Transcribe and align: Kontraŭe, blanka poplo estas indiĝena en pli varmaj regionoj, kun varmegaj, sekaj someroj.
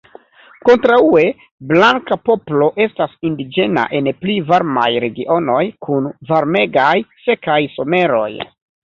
Kontraŭe, 0.67 1.23
blanka 1.71 2.15
poplo 2.29 2.69
estas 2.85 3.11
indiĝena 3.29 3.83
en 3.99 4.09
pli 4.21 4.37
varmaj 4.47 4.87
regionoj, 5.03 5.59
kun 5.89 6.09
varmegaj, 6.31 6.87
sekaj 7.27 7.59
someroj. 7.75 8.31